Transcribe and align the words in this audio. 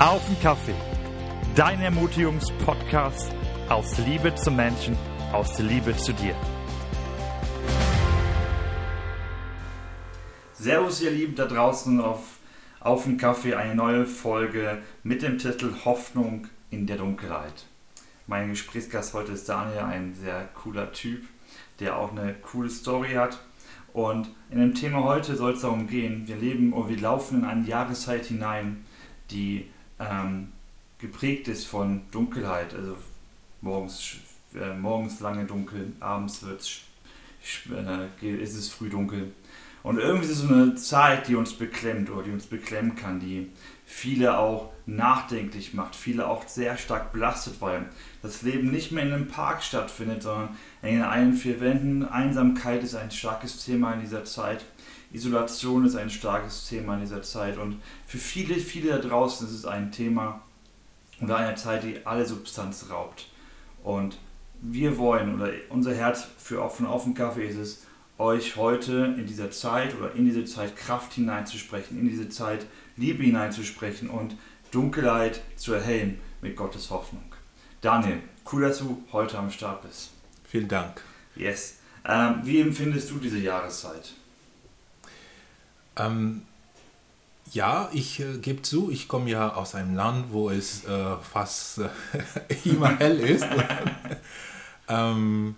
Auf 0.00 0.26
den 0.26 0.40
Kaffee. 0.40 0.74
Dein 1.54 1.78
Ermutigungspodcast 1.82 3.34
aus 3.68 3.98
Liebe 3.98 4.34
zum 4.34 4.56
Menschen, 4.56 4.96
aus 5.30 5.58
Liebe 5.58 5.94
zu 5.94 6.14
dir. 6.14 6.34
Servus, 10.54 11.02
ihr 11.02 11.10
Lieben 11.10 11.34
da 11.34 11.44
draußen 11.44 12.00
auf 12.00 12.38
Auf 12.80 13.04
den 13.04 13.18
Kaffee, 13.18 13.54
eine 13.54 13.74
neue 13.74 14.06
Folge 14.06 14.78
mit 15.02 15.20
dem 15.20 15.36
Titel 15.36 15.70
Hoffnung 15.84 16.46
in 16.70 16.86
der 16.86 16.96
Dunkelheit. 16.96 17.66
Mein 18.26 18.48
Gesprächsgast 18.48 19.12
heute 19.12 19.32
ist 19.32 19.50
Daniel, 19.50 19.80
ein 19.80 20.14
sehr 20.14 20.48
cooler 20.54 20.92
Typ, 20.92 21.24
der 21.78 21.98
auch 21.98 22.12
eine 22.12 22.32
coole 22.32 22.70
Story 22.70 23.10
hat. 23.16 23.38
Und 23.92 24.30
in 24.48 24.60
dem 24.60 24.74
Thema 24.74 25.04
heute 25.04 25.36
soll 25.36 25.52
es 25.52 25.60
darum 25.60 25.88
gehen, 25.88 26.26
wir 26.26 26.36
leben 26.36 26.72
oder 26.72 26.88
wir 26.88 27.00
laufen 27.00 27.40
in 27.40 27.44
eine 27.44 27.66
Jahreszeit 27.66 28.24
hinein, 28.24 28.86
die 29.30 29.68
ähm, 30.00 30.48
geprägt 30.98 31.48
ist 31.48 31.66
von 31.66 32.02
Dunkelheit. 32.10 32.74
Also 32.74 32.96
morgens, 33.60 34.16
äh, 34.54 34.74
morgens 34.74 35.20
lange 35.20 35.44
dunkel, 35.44 35.92
abends 36.00 36.42
wird's, 36.42 36.80
äh, 37.70 38.26
ist 38.26 38.56
es 38.56 38.68
früh 38.68 38.88
dunkel. 38.88 39.32
Und 39.82 39.98
irgendwie 39.98 40.26
ist 40.26 40.32
es 40.32 40.38
so 40.40 40.52
eine 40.52 40.74
Zeit, 40.74 41.28
die 41.28 41.36
uns 41.36 41.54
beklemmt 41.54 42.10
oder 42.10 42.24
die 42.24 42.32
uns 42.32 42.46
beklemmen 42.46 42.96
kann, 42.96 43.18
die 43.18 43.50
viele 43.86 44.38
auch 44.38 44.70
nachdenklich 44.84 45.72
macht, 45.72 45.96
viele 45.96 46.28
auch 46.28 46.46
sehr 46.46 46.76
stark 46.76 47.12
belastet, 47.12 47.60
weil 47.60 47.86
das 48.22 48.42
Leben 48.42 48.70
nicht 48.70 48.92
mehr 48.92 49.04
in 49.04 49.12
einem 49.12 49.28
Park 49.28 49.62
stattfindet, 49.62 50.22
sondern 50.22 50.56
in 50.82 51.02
allen 51.02 51.32
vier 51.32 51.60
Wänden. 51.60 52.06
Einsamkeit 52.06 52.82
ist 52.82 52.94
ein 52.94 53.10
starkes 53.10 53.64
Thema 53.64 53.94
in 53.94 54.00
dieser 54.00 54.24
Zeit. 54.24 54.64
Isolation 55.12 55.84
ist 55.84 55.96
ein 55.96 56.10
starkes 56.10 56.68
Thema 56.68 56.94
in 56.94 57.00
dieser 57.00 57.22
Zeit 57.22 57.58
und 57.58 57.80
für 58.06 58.18
viele, 58.18 58.54
viele 58.54 58.90
da 58.90 58.98
draußen 58.98 59.46
ist 59.46 59.52
es 59.52 59.64
ein 59.64 59.90
Thema 59.90 60.42
oder 61.20 61.36
eine 61.36 61.56
Zeit, 61.56 61.82
die 61.82 62.06
alle 62.06 62.24
Substanz 62.24 62.86
raubt. 62.90 63.26
Und 63.82 64.18
wir 64.62 64.98
wollen, 64.98 65.34
oder 65.34 65.50
unser 65.70 65.94
Herz 65.94 66.26
für 66.38 66.68
von 66.70 66.86
Auf 66.86 67.06
Kaffee 67.14 67.48
ist 67.48 67.56
es, 67.56 67.82
euch 68.18 68.56
heute 68.56 69.14
in 69.16 69.26
dieser 69.26 69.50
Zeit 69.50 69.96
oder 69.98 70.14
in 70.14 70.26
diese 70.26 70.44
Zeit 70.44 70.76
Kraft 70.76 71.14
hineinzusprechen, 71.14 71.98
in 71.98 72.08
diese 72.08 72.28
Zeit 72.28 72.66
Liebe 72.96 73.22
hineinzusprechen 73.22 74.10
und 74.10 74.36
Dunkelheit 74.70 75.42
zu 75.56 75.72
erhellen 75.72 76.20
mit 76.42 76.54
Gottes 76.54 76.90
Hoffnung. 76.90 77.24
Daniel, 77.80 78.18
cool, 78.52 78.62
dass 78.62 78.78
du 78.78 79.02
heute 79.12 79.38
am 79.38 79.50
Start 79.50 79.82
bist. 79.82 80.10
Vielen 80.44 80.68
Dank. 80.68 81.00
Yes. 81.34 81.78
Ähm, 82.04 82.40
wie 82.42 82.60
empfindest 82.60 83.10
du 83.10 83.18
diese 83.18 83.38
Jahreszeit? 83.38 84.12
Ähm, 85.96 86.42
ja, 87.52 87.90
ich 87.92 88.20
äh, 88.20 88.38
gebe 88.38 88.62
zu, 88.62 88.90
ich 88.90 89.08
komme 89.08 89.30
ja 89.30 89.54
aus 89.54 89.74
einem 89.74 89.94
Land, 89.96 90.32
wo 90.32 90.50
es 90.50 90.84
äh, 90.84 91.16
fast 91.16 91.78
äh, 91.78 91.88
immer 92.64 92.96
hell 92.98 93.18
ist. 93.18 93.46
ähm, 94.88 95.56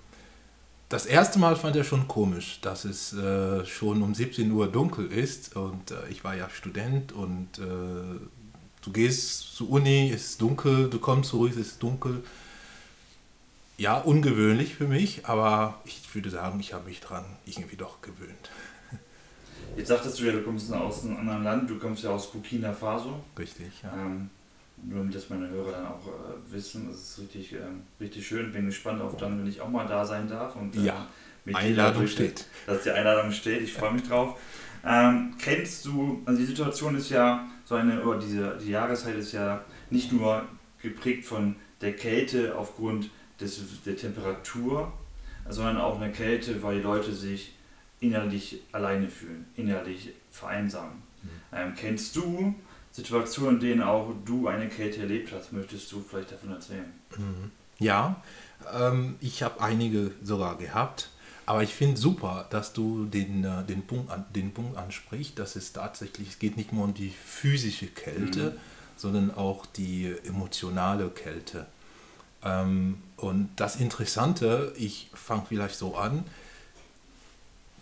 das 0.89 1.07
erste 1.07 1.39
Mal 1.39 1.57
fand 1.57 1.77
er 1.77 1.85
schon 1.85 2.07
komisch, 2.09 2.61
dass 2.61 2.85
es 2.85 3.15
äh, 3.15 3.65
schon 3.65 4.03
um 4.03 4.15
17 4.15 4.51
Uhr 4.51 4.71
dunkel 4.71 5.11
ist 5.11 5.57
und 5.57 5.91
äh, 5.91 6.09
ich 6.11 6.23
war 6.23 6.37
ja 6.37 6.51
Student 6.51 7.13
und 7.13 7.59
äh, 7.59 8.21
du 8.83 8.93
gehst 8.93 9.57
zur 9.57 9.71
Uni, 9.71 10.11
es 10.15 10.31
ist 10.31 10.43
dunkel, 10.43 10.91
du 10.91 10.99
kommst 10.99 11.31
zurück, 11.31 11.53
es 11.53 11.57
ist 11.57 11.83
dunkel. 11.83 12.23
Ja, 13.79 13.99
ungewöhnlich 13.99 14.75
für 14.75 14.87
mich, 14.87 15.27
aber 15.27 15.81
ich 15.85 16.15
würde 16.15 16.31
sagen, 16.31 16.61
ich 16.61 16.75
habe 16.75 16.85
mich 16.85 17.01
dran 17.01 17.25
irgendwie 17.47 17.77
doch 17.77 18.03
gewöhnt. 18.03 18.51
Jetzt 19.77 19.89
sagtest 19.89 20.21
du 20.21 20.25
ja, 20.25 20.33
du 20.33 20.43
kommst 20.43 20.73
aus 20.73 21.05
einem 21.05 21.17
anderen 21.17 21.45
Land, 21.45 21.71
du 21.71 21.79
kommst 21.79 22.05
ja 22.05 22.11
aus 22.11 22.31
Burkina 22.31 22.73
Faso. 22.73 23.23
Richtig, 23.39 23.83
ja. 23.83 23.93
Ähm, 23.95 24.31
nur 24.85 24.99
damit 24.99 25.15
das 25.15 25.31
meine 25.31 25.49
Hörer 25.49 25.73
dann 25.73 25.87
auch 25.87 26.07
äh, 26.07 26.53
wissen, 26.53 26.89
das 26.91 26.99
ist 26.99 27.19
richtig, 27.21 27.53
ähm, 27.53 27.83
richtig 28.01 28.27
schön. 28.27 28.53
Bin 28.53 28.67
gespannt 28.67 29.01
auf 29.01 29.17
dann, 29.17 29.39
wenn 29.39 29.47
ich 29.47 29.61
auch 29.61 29.69
mal 29.69 29.87
da 29.87 30.05
sein 30.05 30.29
darf. 30.29 30.57
Und, 30.57 30.77
äh, 30.77 30.81
ja, 30.81 31.07
mit 31.45 31.57
Einladung 31.57 32.07
steht. 32.07 32.47
Dass 32.67 32.83
die 32.83 32.91
Einladung 32.91 33.33
steht, 33.33 33.63
ich 33.63 33.73
freue 33.73 33.93
mich 33.93 34.03
drauf. 34.03 34.39
Ähm, 34.85 35.35
kennst 35.39 35.85
du, 35.85 36.23
also 36.25 36.41
die 36.41 36.47
Situation 36.47 36.97
ist 36.97 37.11
ja 37.11 37.49
so 37.65 37.77
eine, 37.77 38.03
oder 38.03 38.19
diese, 38.19 38.59
die 38.59 38.71
Jahreszeit 38.71 39.15
ist 39.17 39.33
ja 39.33 39.65
nicht 39.91 40.13
nur 40.13 40.45
geprägt 40.81 41.25
von 41.25 41.57
der 41.81 41.95
Kälte 41.95 42.57
aufgrund 42.57 43.11
des, 43.41 43.61
der 43.85 43.97
Temperatur, 43.97 44.93
sondern 45.49 45.79
auch 45.79 46.01
eine 46.01 46.13
Kälte, 46.13 46.63
weil 46.63 46.77
die 46.77 46.83
Leute 46.83 47.13
sich 47.13 47.55
innerlich 48.03 48.61
alleine 48.73 49.09
fühlen, 49.09 49.47
innerlich 49.57 50.11
vereinsamen. 50.31 51.03
Mhm. 51.23 51.29
Ähm, 51.53 51.73
kennst 51.77 52.17
du 52.17 52.55
Situationen, 52.91 53.55
in 53.55 53.61
denen 53.61 53.83
auch 53.83 54.13
du 54.25 54.49
eine 54.49 54.69
Kälte 54.69 55.01
erlebt 55.01 55.33
hast? 55.33 55.53
Möchtest 55.53 55.91
du 55.93 56.01
vielleicht 56.01 56.33
davon 56.33 56.51
erzählen? 56.51 56.93
Mhm. 57.17 57.51
Ja, 57.79 58.23
ähm, 58.75 59.17
ich 59.21 59.43
habe 59.43 59.61
einige 59.61 60.11
sogar 60.23 60.59
gehabt. 60.59 61.11
Aber 61.45 61.63
ich 61.63 61.75
finde 61.75 61.97
super, 61.97 62.47
dass 62.51 62.73
du 62.73 63.07
den, 63.07 63.45
äh, 63.45 63.65
den, 63.65 63.83
Punkt 63.83 64.11
an, 64.11 64.25
den 64.35 64.53
Punkt 64.53 64.77
ansprichst, 64.77 65.39
dass 65.39 65.57
es 65.57 65.73
tatsächlich, 65.73 66.29
es 66.29 66.39
geht 66.39 66.57
nicht 66.57 66.73
nur 66.73 66.85
um 66.85 66.95
die 66.95 67.11
physische 67.11 67.87
Kälte, 67.87 68.51
mhm. 68.51 68.57
sondern 68.97 69.35
auch 69.35 69.67
die 69.67 70.15
emotionale 70.25 71.09
Kälte. 71.09 71.67
Ähm, 72.45 72.99
und 73.17 73.51
das 73.57 73.77
Interessante, 73.77 74.73
ich 74.77 75.11
fange 75.15 75.45
vielleicht 75.49 75.75
so 75.75 75.97
an, 75.97 76.25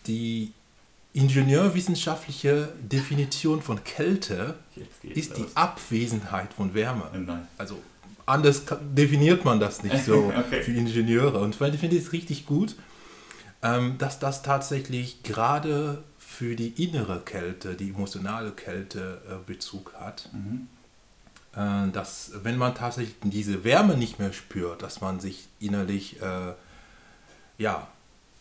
die 0.07 0.53
ingenieurwissenschaftliche 1.13 2.73
Definition 2.81 3.63
von 3.63 3.83
Kälte 3.83 4.55
ist 5.03 5.37
die 5.37 5.47
Abwesenheit 5.55 6.53
von 6.55 6.75
Wärme. 6.75 7.11
Nein. 7.13 7.49
Also 7.59 7.81
anders 8.27 8.63
definiert 8.81 9.45
man 9.45 9.59
das 9.59 9.83
nicht 9.83 10.05
so 10.05 10.33
okay. 10.39 10.63
für 10.63 10.73
Ingenieure. 10.73 11.41
Und 11.41 11.61
ich 11.61 11.81
finde 11.81 11.97
es 11.97 12.13
richtig 12.13 12.47
gut, 12.47 12.77
ähm, 13.63 13.99
dass 13.99 14.19
das 14.19 14.43
tatsächlich 14.43 15.23
gerade 15.23 16.03
für 16.19 16.55
die 16.55 16.69
innere 16.83 17.21
Kälte, 17.21 17.75
die 17.75 17.91
emotionale 17.91 18.53
Kälte 18.53 19.21
äh, 19.29 19.35
Bezug 19.47 19.95
hat. 19.99 20.31
Mhm. 20.33 20.69
Äh, 21.55 21.91
dass 21.91 22.33
wenn 22.45 22.57
man 22.57 22.77
tatsächlich 22.77 23.17
diese 23.23 23.65
Wärme 23.65 23.97
nicht 23.97 24.21
mehr 24.21 24.33
spürt, 24.33 24.83
dass 24.83 25.01
man 25.01 25.19
sich 25.19 25.49
innerlich 25.59 26.23
äh, 26.23 26.55
ja, 27.59 27.89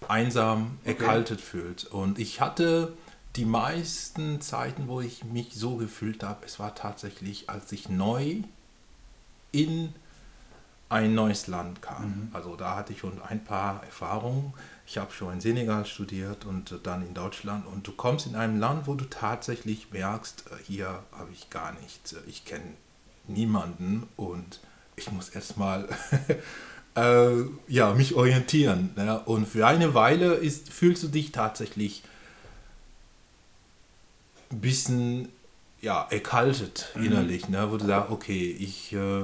einsam, 0.10 0.78
okay. 0.82 0.92
erkaltet 0.92 1.42
fühlt. 1.42 1.86
Und 1.86 2.20
ich 2.20 2.42
hatte 2.42 2.94
die 3.36 3.46
meisten 3.46 4.42
Zeiten, 4.42 4.88
wo 4.88 5.02
ich 5.02 5.24
mich 5.24 5.54
so 5.54 5.78
gefühlt 5.78 6.24
habe, 6.24 6.46
es 6.46 6.60
war 6.60 6.76
tatsächlich, 6.76 7.50
als 7.50 7.72
ich 7.72 7.90
neu 7.90 8.38
in 9.52 9.94
ein 10.90 11.14
neues 11.14 11.46
Land 11.48 11.84
kam. 11.84 12.04
Mhm. 12.04 12.30
Also 12.34 12.56
da 12.56 12.76
hatte 12.76 12.94
ich 12.94 13.00
schon 13.00 13.22
ein 13.22 13.44
paar 13.44 13.84
Erfahrungen. 13.84 14.54
Ich 14.88 14.98
habe 14.98 15.14
schon 15.14 15.34
in 15.34 15.42
Senegal 15.42 15.86
studiert 15.86 16.46
und 16.46 16.80
dann 16.84 17.06
in 17.06 17.14
Deutschland. 17.14 17.68
Und 17.68 17.86
du 17.86 17.92
kommst 17.92 18.26
in 18.26 18.36
einem 18.36 18.60
Land, 18.60 18.88
wo 18.88 18.96
du 18.96 19.06
tatsächlich 19.06 19.92
merkst, 19.92 20.46
äh, 20.50 20.64
hier 20.64 21.04
habe 21.12 21.32
ich 21.32 21.52
gar 21.52 21.74
nichts. 21.74 22.16
Ich 22.26 22.44
kenne 22.44 22.74
niemanden 23.28 24.08
und 24.16 24.60
ich 24.96 25.12
muss 25.12 25.30
erstmal 25.30 25.88
äh, 27.00 27.46
ja, 27.68 27.94
mich 27.94 28.16
orientieren. 28.16 28.92
Ne? 28.96 29.20
Und 29.26 29.48
für 29.48 29.66
eine 29.66 29.94
Weile 29.94 30.34
ist, 30.36 30.72
fühlst 30.72 31.04
du 31.04 31.08
dich 31.08 31.32
tatsächlich 31.32 32.04
ein 34.52 34.62
bisschen 34.62 35.30
ja, 35.82 36.08
erkaltet 36.10 36.90
mhm. 36.96 37.06
innerlich, 37.06 37.50
ne? 37.50 37.72
wo 37.72 37.78
du 37.78 37.86
sagst, 37.86 38.12
okay, 38.12 38.56
ich, 38.60 38.94
äh, 38.94 39.24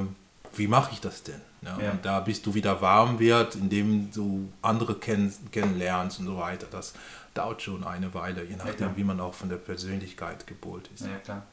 wie 0.56 0.68
mache 0.68 0.92
ich 0.94 1.02
das 1.02 1.24
denn? 1.24 1.42
Ne? 1.62 1.78
Ja. 1.82 1.92
Und 1.92 2.06
da 2.06 2.20
bist 2.20 2.46
du 2.46 2.54
wieder 2.54 2.82
warm 2.82 3.20
wird, 3.20 3.56
indem 3.56 4.12
du 4.12 4.50
andere 4.62 4.96
kenn 4.96 5.34
kennenlernst 5.52 6.20
und 6.20 6.28
so 6.28 6.38
weiter. 6.38 6.68
Das 6.70 6.94
dauert 7.34 7.62
schon 7.62 7.84
eine 7.84 8.14
Weile, 8.14 8.44
je 8.46 8.56
nachdem, 8.56 8.90
ja, 8.90 8.98
wie 8.98 9.04
man 9.04 9.20
auch 9.20 9.34
von 9.34 9.50
der 9.50 9.58
Persönlichkeit 9.58 10.48
gebohrt 10.48 10.90
ist. 10.94 11.06
Ja, 11.06 11.18
klar. 11.18 11.44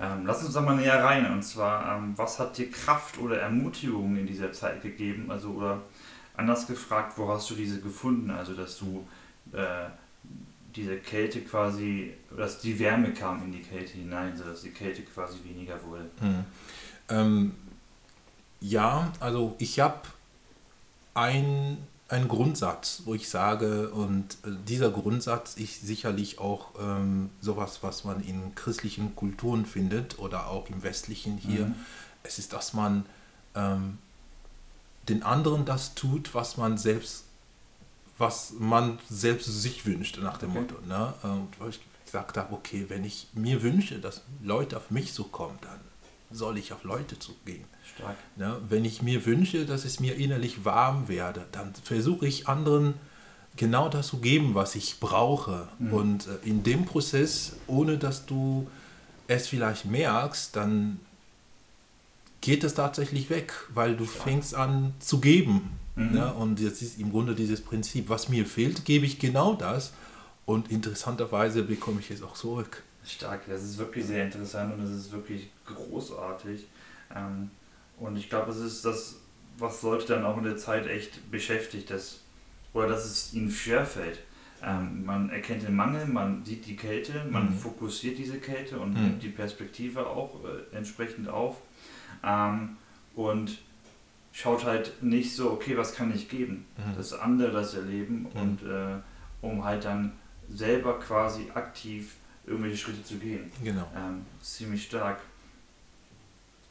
Ähm, 0.00 0.24
lass 0.24 0.44
uns 0.44 0.54
da 0.54 0.60
mal 0.60 0.76
näher 0.76 1.02
rein. 1.02 1.30
Und 1.32 1.42
zwar, 1.42 1.96
ähm, 1.96 2.12
was 2.16 2.38
hat 2.38 2.56
dir 2.56 2.70
Kraft 2.70 3.18
oder 3.18 3.40
Ermutigung 3.40 4.16
in 4.16 4.26
dieser 4.26 4.52
Zeit 4.52 4.82
gegeben? 4.82 5.30
Also, 5.30 5.50
oder 5.50 5.82
anders 6.36 6.66
gefragt, 6.66 7.14
wo 7.16 7.28
hast 7.28 7.50
du 7.50 7.54
diese 7.54 7.80
gefunden? 7.80 8.30
Also, 8.30 8.54
dass 8.54 8.78
du 8.78 9.06
äh, 9.52 9.86
diese 10.74 10.98
Kälte 10.98 11.40
quasi, 11.40 12.14
dass 12.36 12.60
die 12.60 12.78
Wärme 12.78 13.12
kam 13.12 13.42
in 13.44 13.52
die 13.52 13.62
Kälte 13.62 13.94
hinein, 13.94 14.36
sodass 14.36 14.62
die 14.62 14.70
Kälte 14.70 15.02
quasi 15.02 15.38
weniger 15.44 15.82
wurde. 15.84 16.08
Hm. 16.20 16.44
Ähm, 17.08 17.52
ja, 18.60 19.12
also 19.20 19.56
ich 19.58 19.80
habe 19.80 20.02
ein 21.14 21.78
ein 22.08 22.26
Grundsatz, 22.26 23.02
wo 23.04 23.14
ich 23.14 23.28
sage, 23.28 23.90
und 23.90 24.38
äh, 24.44 24.50
dieser 24.66 24.90
Grundsatz 24.90 25.54
ist 25.54 25.86
sicherlich 25.86 26.38
auch 26.38 26.70
ähm, 26.80 27.30
sowas, 27.40 27.80
was 27.82 28.04
man 28.04 28.20
in 28.20 28.54
christlichen 28.54 29.14
Kulturen 29.14 29.66
findet 29.66 30.18
oder 30.18 30.48
auch 30.48 30.68
im 30.70 30.82
westlichen 30.82 31.36
hier. 31.36 31.66
Mhm. 31.66 31.74
Es 32.22 32.38
ist, 32.38 32.54
dass 32.54 32.72
man 32.72 33.04
ähm, 33.54 33.98
den 35.08 35.22
anderen 35.22 35.66
das 35.66 35.94
tut, 35.94 36.34
was 36.34 36.56
man 36.56 36.78
selbst, 36.78 37.24
was 38.16 38.52
man 38.58 38.98
selbst 39.08 39.46
sich 39.46 39.84
wünscht, 39.84 40.18
nach 40.18 40.38
dem 40.38 40.50
okay. 40.50 40.60
Motto. 40.60 40.74
Ne? 40.86 41.12
Und 41.22 41.68
ich 41.68 41.80
gesagt 42.06 42.38
habe, 42.38 42.54
okay, 42.54 42.86
wenn 42.88 43.04
ich 43.04 43.28
mir 43.34 43.62
wünsche, 43.62 43.98
dass 43.98 44.22
Leute 44.42 44.78
auf 44.78 44.90
mich 44.90 45.12
so 45.12 45.24
kommen, 45.24 45.58
dann 45.60 45.78
soll 46.30 46.58
ich 46.58 46.72
auf 46.72 46.84
Leute 46.84 47.18
zugehen? 47.18 47.64
Stark. 47.96 48.16
Ja, 48.36 48.58
wenn 48.68 48.84
ich 48.84 49.02
mir 49.02 49.24
wünsche, 49.26 49.64
dass 49.66 49.84
es 49.84 50.00
mir 50.00 50.16
innerlich 50.16 50.64
warm 50.64 51.08
werde, 51.08 51.46
dann 51.52 51.74
versuche 51.82 52.26
ich 52.26 52.48
anderen 52.48 52.94
genau 53.56 53.88
das 53.88 54.08
zu 54.08 54.18
geben, 54.18 54.54
was 54.54 54.74
ich 54.74 55.00
brauche. 55.00 55.68
Mhm. 55.78 55.92
Und 55.92 56.26
äh, 56.26 56.48
in 56.48 56.62
dem 56.62 56.84
Prozess, 56.84 57.56
ohne 57.66 57.98
dass 57.98 58.26
du 58.26 58.68
es 59.26 59.48
vielleicht 59.48 59.84
merkst, 59.84 60.56
dann 60.56 61.00
geht 62.40 62.64
es 62.64 62.74
tatsächlich 62.74 63.30
weg, 63.30 63.52
weil 63.74 63.96
du 63.96 64.04
Stark. 64.04 64.22
fängst 64.22 64.54
an 64.54 64.94
zu 65.00 65.20
geben. 65.20 65.78
Mhm. 65.96 66.16
Ja, 66.16 66.30
und 66.30 66.60
jetzt 66.60 66.80
ist 66.82 66.98
im 66.98 67.10
Grunde 67.10 67.34
dieses 67.34 67.60
Prinzip, 67.60 68.08
was 68.08 68.28
mir 68.28 68.46
fehlt, 68.46 68.84
gebe 68.84 69.04
ich 69.04 69.18
genau 69.18 69.54
das. 69.54 69.92
Und 70.48 70.70
interessanterweise 70.70 71.62
bekomme 71.62 72.00
ich 72.00 72.10
es 72.10 72.22
auch 72.22 72.32
zurück. 72.32 72.82
Stark, 73.04 73.42
das 73.48 73.62
ist 73.62 73.76
wirklich 73.76 74.06
sehr 74.06 74.24
interessant 74.24 74.72
und 74.72 74.82
das 74.82 74.92
ist 74.92 75.12
wirklich 75.12 75.50
großartig. 75.66 76.66
Ähm, 77.14 77.50
und 77.98 78.16
ich 78.16 78.30
glaube, 78.30 78.52
es 78.52 78.56
ist 78.56 78.82
das, 78.82 79.16
was 79.58 79.82
Leute 79.82 80.06
dann 80.06 80.24
auch 80.24 80.38
in 80.38 80.44
der 80.44 80.56
Zeit 80.56 80.86
echt 80.86 81.30
beschäftigt, 81.30 81.90
dass, 81.90 82.20
oder 82.72 82.88
dass 82.88 83.04
es 83.04 83.34
ihnen 83.34 83.50
schwerfällt. 83.50 84.20
Ähm, 84.64 85.04
man 85.04 85.28
erkennt 85.28 85.64
den 85.64 85.76
Mangel, 85.76 86.06
man 86.06 86.42
sieht 86.46 86.64
die 86.64 86.76
Kälte, 86.76 87.26
man 87.30 87.50
mhm. 87.50 87.58
fokussiert 87.58 88.16
diese 88.16 88.38
Kälte 88.38 88.80
und 88.80 88.94
mhm. 88.94 89.02
nimmt 89.02 89.22
die 89.22 89.28
Perspektive 89.28 90.06
auch 90.06 90.36
äh, 90.44 90.74
entsprechend 90.74 91.28
auf. 91.28 91.58
Ähm, 92.24 92.78
und 93.14 93.58
schaut 94.32 94.64
halt 94.64 95.02
nicht 95.02 95.36
so, 95.36 95.50
okay, 95.50 95.76
was 95.76 95.94
kann 95.94 96.10
ich 96.14 96.30
geben, 96.30 96.64
mhm. 96.78 96.96
dass 96.96 97.12
andere 97.12 97.50
das 97.50 97.74
erleben 97.74 98.24
und 98.32 98.62
äh, 98.62 98.96
um 99.42 99.62
halt 99.62 99.84
dann 99.84 100.12
selber 100.50 100.98
quasi 100.98 101.46
aktiv 101.54 102.16
irgendwelche 102.46 102.76
Schritte 102.76 103.04
zu 103.04 103.16
gehen. 103.16 103.50
Genau. 103.62 103.86
Ähm, 103.94 104.24
ziemlich 104.40 104.84
stark. 104.84 105.20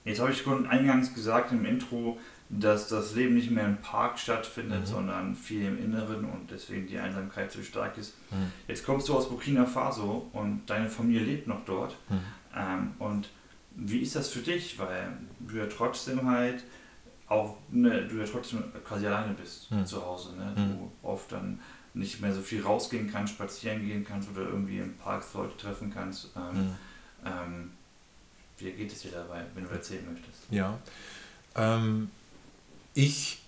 Jetzt 0.04 0.20
habe 0.20 0.32
ich 0.32 0.42
schon 0.42 0.68
eingangs 0.68 1.14
gesagt 1.14 1.52
im 1.52 1.66
Intro, 1.66 2.18
dass 2.50 2.88
das 2.88 3.14
Leben 3.14 3.36
nicht 3.36 3.52
mehr 3.52 3.66
im 3.66 3.78
Park 3.78 4.18
stattfindet, 4.18 4.82
mhm. 4.82 4.86
sondern 4.86 5.36
viel 5.36 5.66
im 5.66 5.84
Inneren 5.84 6.24
und 6.26 6.50
deswegen 6.50 6.88
die 6.88 6.98
Einsamkeit 6.98 7.52
so 7.52 7.62
stark 7.62 7.98
ist. 7.98 8.14
Mhm. 8.32 8.52
Jetzt 8.68 8.86
kommst 8.86 9.10
du 9.10 9.16
aus 9.16 9.28
Burkina 9.28 9.66
Faso 9.66 10.30
und 10.32 10.62
deine 10.68 10.90
Familie 10.90 11.22
lebt 11.22 11.48
noch 11.48 11.66
dort. 11.66 11.98
Mhm. 12.10 12.20
Ähm, 12.56 12.94
und 13.00 13.30
wie 13.76 14.00
ist 14.00 14.16
das 14.16 14.30
für 14.30 14.40
dich? 14.40 14.80
Weil 14.80 15.12
du 15.40 15.58
ja 15.58 15.66
trotzdem 15.66 16.26
halt 16.26 16.64
auch, 17.28 17.58
ne, 17.70 18.08
du 18.08 18.16
ja 18.16 18.26
trotzdem 18.26 18.64
quasi 18.86 19.08
alleine 19.08 19.34
bist 19.34 19.70
mhm. 19.70 19.86
zu 19.86 20.04
Hause. 20.04 20.36
Ne? 20.38 20.54
Du 20.56 20.62
mhm. 20.62 20.92
oft 21.04 21.32
dann 21.32 21.60
nicht 21.98 22.22
mehr 22.22 22.34
so 22.34 22.42
viel 22.42 22.62
rausgehen 22.64 23.12
kannst, 23.12 23.34
spazieren 23.34 23.86
gehen 23.86 24.06
kannst 24.06 24.30
oder 24.30 24.42
irgendwie 24.42 24.80
im 24.80 24.96
Park 24.98 25.24
Leute 25.34 25.58
treffen 25.58 25.92
kannst. 25.94 26.30
Ähm, 26.36 26.64
mhm. 26.64 26.76
ähm, 27.26 27.72
wie 28.60 28.72
geht 28.72 28.92
es 28.92 29.02
dir 29.02 29.12
dabei, 29.12 29.46
wenn 29.54 29.64
du 29.64 29.70
erzählen 29.70 30.06
möchtest? 30.12 30.44
Ja, 30.50 30.78
ähm, 31.56 32.10
ich 32.94 33.40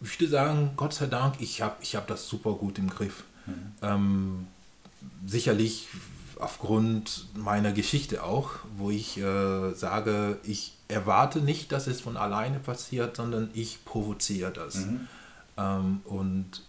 würde 0.00 0.28
sagen, 0.28 0.72
Gott 0.76 0.94
sei 0.94 1.06
Dank, 1.06 1.36
ich 1.40 1.62
habe 1.62 1.76
ich 1.80 1.96
hab 1.96 2.06
das 2.06 2.28
super 2.28 2.52
gut 2.52 2.78
im 2.78 2.88
Griff. 2.88 3.24
Mhm. 3.46 3.72
Ähm, 3.82 4.46
sicherlich 5.26 5.88
aufgrund 6.38 7.26
meiner 7.34 7.72
Geschichte 7.72 8.24
auch, 8.24 8.50
wo 8.76 8.90
ich 8.90 9.18
äh, 9.18 9.72
sage, 9.74 10.38
ich 10.44 10.72
erwarte 10.88 11.40
nicht, 11.40 11.72
dass 11.72 11.86
es 11.86 12.00
von 12.00 12.16
alleine 12.16 12.58
passiert, 12.58 13.16
sondern 13.16 13.50
ich 13.54 13.84
provoziere 13.84 14.52
das. 14.52 14.76
Mhm. 14.76 15.08
Ähm, 15.56 16.00
und 16.04 16.62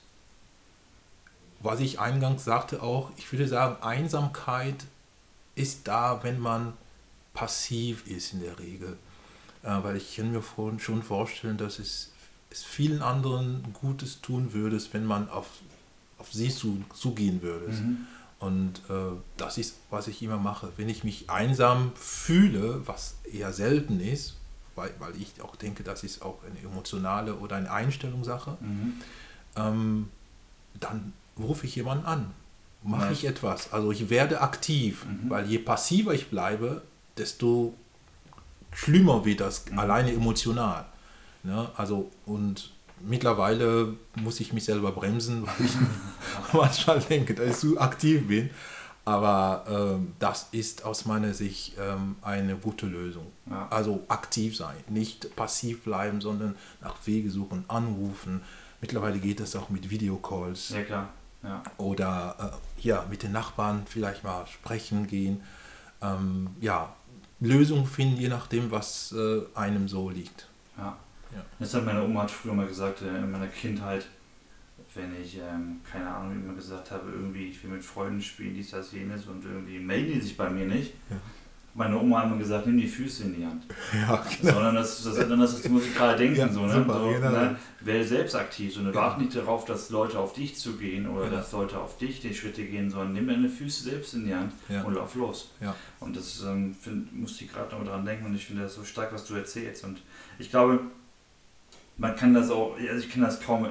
was 1.63 1.80
ich 1.80 2.00
eingangs 2.00 2.44
sagte 2.44 2.83
auch, 2.83 3.10
ich 3.18 3.31
würde 3.31 3.48
sagen, 3.48 3.81
Einsamkeit 3.81 4.86
ist 5.56 5.88
da, 5.88 6.21
wenn 6.24 6.39
man 6.39 6.74
passiv 7.33 8.06
ist 8.06 8.33
in 8.33 8.42
der 8.42 8.60
Regel. 8.60 8.98
Äh, 9.63 9.81
weil 9.81 9.95
ich 9.95 10.15
kann 10.15 10.31
mir 10.31 10.44
schon 10.77 11.01
vorstellen, 11.04 11.57
dass 11.57 11.80
es, 11.80 12.12
es 12.51 12.63
vielen 12.63 13.01
anderen 13.01 13.63
Gutes 13.74 14.21
tun 14.21 14.54
würde, 14.54 14.80
wenn 14.92 15.06
man 15.06 15.30
auf, 15.30 15.48
auf 16.18 16.31
sie 16.33 16.50
zu, 16.50 16.83
zugehen 16.94 17.42
würde. 17.42 17.71
Mhm. 17.71 18.07
Und 18.39 18.81
äh, 18.89 19.16
das 19.38 19.57
ist, 19.57 19.77
was 19.89 20.07
ich 20.07 20.21
immer 20.21 20.38
mache. 20.38 20.69
Wenn 20.75 20.89
ich 20.89 21.06
mich 21.06 21.30
einsam 21.30 21.94
fühle, 21.95 22.86
was 22.86 23.16
eher 23.24 23.54
selten 23.54 24.01
ist, 24.01 24.36
weil, 24.75 24.94
weil 25.00 25.16
ich 25.16 25.42
auch 25.42 25.56
denke, 25.56 25.83
das 25.83 26.04
ist 26.04 26.21
auch 26.21 26.39
eine 26.44 26.59
emotionale 26.59 27.36
oder 27.36 27.56
eine 27.56 27.71
Einstellungssache, 27.71 28.57
mhm. 28.59 28.94
ähm, 29.56 30.09
dann 30.80 31.13
rufe 31.38 31.65
ich 31.65 31.75
jemanden 31.75 32.06
an. 32.06 32.31
Mache 32.83 33.06
ja. 33.06 33.12
ich 33.12 33.25
etwas. 33.25 33.71
Also 33.71 33.91
ich 33.91 34.09
werde 34.09 34.41
aktiv, 34.41 35.06
mhm. 35.06 35.30
weil 35.30 35.45
je 35.45 35.57
passiver 35.57 36.13
ich 36.13 36.30
bleibe, 36.30 36.81
desto 37.18 37.74
schlimmer 38.74 39.24
wird 39.25 39.39
das 39.39 39.69
mhm. 39.69 39.80
alleine 39.80 40.12
emotional. 40.12 40.85
Ne? 41.44 41.69
Also 41.77 42.12
und 42.25 42.71
mittlerweile 43.00 43.95
muss 44.15 44.39
ich 44.39 44.53
mich 44.53 44.65
selber 44.65 44.91
bremsen, 44.91 45.45
weil 45.45 45.65
ich 45.65 45.74
manchmal 46.53 47.00
denke, 47.00 47.33
dass 47.33 47.47
ich 47.47 47.57
zu 47.57 47.80
aktiv 47.80 48.27
bin. 48.27 48.50
Aber 49.06 49.65
ähm, 49.68 50.13
das 50.19 50.47
ist 50.51 50.85
aus 50.85 51.06
meiner 51.06 51.33
Sicht 51.33 51.74
ähm, 51.77 52.15
eine 52.21 52.56
gute 52.56 52.85
Lösung. 52.85 53.27
Ja. 53.50 53.68
Also 53.69 54.03
aktiv 54.07 54.56
sein, 54.56 54.75
nicht 54.88 55.35
passiv 55.35 55.83
bleiben, 55.83 56.21
sondern 56.21 56.56
nach 56.81 56.95
Wege 57.06 57.30
suchen, 57.30 57.65
anrufen. 57.68 58.41
Mittlerweile 58.80 59.19
geht 59.19 59.41
das 59.41 59.57
auch 59.57 59.69
mit 59.69 59.89
Videocalls. 59.89 60.69
Ja, 60.69 60.83
klar. 60.83 61.09
Ja. 61.44 61.62
Oder 61.78 62.36
äh, 62.40 62.81
ja, 62.88 63.06
mit 63.10 63.24
den 63.24 63.31
Nachbarn 63.31 63.84
vielleicht 63.86 64.24
mal 64.24 64.48
sprechen 64.48 65.07
gehen. 65.07 65.44
Ähm, 66.01 66.50
ja, 66.62 66.94
Lösungen 67.40 67.86
finden, 67.86 68.18
je 68.18 68.30
nachdem, 68.30 68.72
was 68.72 69.13
äh, 69.13 69.42
einem 69.56 69.88
so 69.88 70.10
liegt. 70.10 70.48
Ja. 70.78 70.98
ja. 71.34 71.44
Das 71.60 71.74
hat 71.74 71.86
meine 71.86 72.04
Oma 72.04 72.24
hat 72.24 72.31
früher 72.31 72.54
mal 72.54 72.68
gesagt, 72.68 73.01
äh, 73.01 73.18
in 73.18 73.31
meiner 73.31 73.48
Kindheit, 73.48 74.06
wenn 74.95 75.22
ich, 75.22 75.38
ähm, 75.38 75.81
keine 75.90 76.10
Ahnung, 76.10 76.44
immer 76.44 76.54
gesagt 76.54 76.92
habe, 76.92 77.12
irgendwie, 77.12 77.48
ich 77.48 77.63
will 77.63 77.72
mit 77.72 77.84
Freunden 77.84 78.22
spielen, 78.22 78.54
dies, 78.54 78.72
das, 78.72 78.92
jenes 78.92 79.25
und 79.25 79.44
irgendwie 79.44 79.80
melden 79.80 80.13
die 80.13 80.22
sich 80.22 80.38
bei 80.38 80.50
mir 80.50 80.66
nicht. 80.66 80.94
Ja 81.10 81.18
meine 81.75 81.99
Oma 81.99 82.19
hat 82.19 82.25
immer 82.27 82.37
gesagt, 82.37 82.67
nimm 82.67 82.77
die 82.77 82.87
Füße 82.87 83.23
in 83.23 83.35
die 83.35 83.45
Hand. 83.45 83.63
Ja, 83.93 84.23
genau. 84.41 84.53
Sondern 84.53 84.75
das, 84.75 85.03
das, 85.03 85.15
das, 85.15 85.27
das 85.27 85.69
muss 85.69 85.85
ich 85.85 85.95
gerade 85.95 86.17
denken. 86.17 86.37
Ja, 86.37 86.49
so, 86.49 86.65
ne? 86.65 86.73
Super, 86.73 86.99
so, 86.99 87.07
genau. 87.09 87.31
ne? 87.31 87.55
Werde 87.81 88.05
selbst 88.05 88.35
aktiv. 88.35 88.73
So, 88.73 88.81
ne? 88.81 88.93
Warte 88.93 89.21
nicht 89.21 89.35
darauf, 89.35 89.65
dass 89.65 89.89
Leute 89.89 90.19
auf 90.19 90.33
dich 90.33 90.55
zugehen 90.55 91.07
oder 91.07 91.25
ja. 91.25 91.31
dass 91.31 91.51
Leute 91.51 91.79
auf 91.79 91.97
dich 91.97 92.21
die 92.21 92.33
Schritte 92.33 92.63
gehen, 92.63 92.89
sondern 92.89 93.13
nimm 93.13 93.27
deine 93.27 93.49
Füße 93.49 93.83
selbst 93.83 94.13
in 94.13 94.25
die 94.25 94.35
Hand 94.35 94.53
ja. 94.69 94.83
und 94.83 94.93
lauf 94.93 95.15
los. 95.15 95.51
Ja. 95.61 95.75
Und 95.99 96.15
das 96.15 96.43
ähm, 96.43 96.75
find, 96.79 97.17
musste 97.19 97.45
ich 97.45 97.51
gerade 97.51 97.75
noch 97.75 97.83
dran 97.83 98.06
denken 98.06 98.25
und 98.25 98.35
ich 98.35 98.45
finde 98.45 98.63
das 98.63 98.75
so 98.75 98.83
stark, 98.83 99.11
was 99.11 99.25
du 99.25 99.33
erzählst. 99.33 99.83
Und 99.83 100.01
ich 100.37 100.51
glaube, 100.51 100.80
man 101.97 102.15
kann 102.15 102.33
das 102.33 102.51
auch, 102.51 102.77
also 102.77 103.06
ich 103.06 103.11
kann 103.11 103.23
das 103.23 103.42
kaum 103.42 103.68